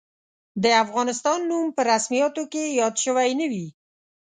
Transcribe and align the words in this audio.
د 0.63 0.65
افغانستان 0.83 1.39
نوم 1.49 1.67
په 1.75 1.81
رسمیاتو 1.91 2.43
کې 2.51 2.63
یاد 2.79 2.95
شوی 3.03 3.29
نه 3.39 3.45
وي. 3.51 3.67